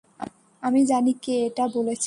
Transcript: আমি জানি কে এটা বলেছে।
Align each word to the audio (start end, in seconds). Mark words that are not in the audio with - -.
আমি 0.63 0.81
জানি 0.85 1.11
কে 1.23 1.33
এটা 1.47 1.65
বলেছে। 1.75 1.99